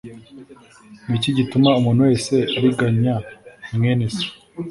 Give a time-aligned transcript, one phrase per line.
[1.07, 3.15] Ni iki gituma umuntu wese ariganya
[3.75, 4.25] mwene se